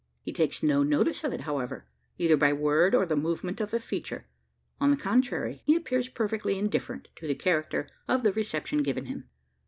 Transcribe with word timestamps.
He 0.23 0.33
takes 0.33 0.63
no 0.63 0.81
notice 0.81 1.23
of 1.23 1.31
it 1.31 1.41
however 1.41 1.85
either 2.17 2.35
by 2.35 2.53
word, 2.53 2.95
or 2.95 3.05
the 3.05 3.15
movement 3.15 3.61
of 3.61 3.71
a 3.71 3.79
feature. 3.79 4.25
On 4.79 4.89
the 4.89 4.97
contrary, 4.97 5.61
he 5.63 5.75
appears 5.75 6.09
perfectly 6.09 6.57
indifferent 6.57 7.09
to 7.17 7.27
the 7.27 7.35
character 7.35 7.87
of 8.07 8.23
the 8.23 8.31
reception 8.31 8.81
given 8.81 9.05
him. 9.05 9.29